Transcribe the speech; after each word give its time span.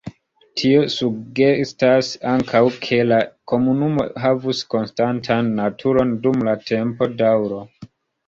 Tio 0.59 0.77
sugestas 0.91 2.07
ankaŭ, 2.29 2.61
ke 2.85 2.99
la 3.09 3.19
komunumo 3.51 4.07
havus 4.23 4.63
konstantan 4.75 5.53
naturon 5.61 6.17
dum 6.25 6.41
la 6.51 6.57
tempodaŭro. 6.73 7.61